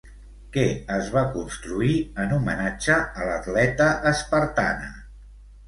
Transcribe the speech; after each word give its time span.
Què 0.53 0.61
es 0.95 1.11
va 1.15 1.21
construir 1.35 1.99
en 2.25 2.35
homenatge 2.39 2.97
a 3.05 3.29
l'atleta 3.29 3.93
espartana? 4.15 4.93